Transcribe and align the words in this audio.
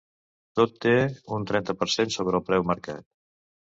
Tot 0.59 0.73
té 0.85 0.93
un 1.37 1.45
trenta 1.51 1.77
per 1.83 1.89
cent 1.99 2.17
sobre 2.17 2.37
el 2.41 2.47
preu 2.51 2.67
marcat. 2.71 3.07